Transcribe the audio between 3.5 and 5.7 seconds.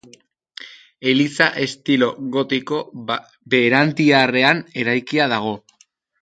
berantiarrean eraikia dago.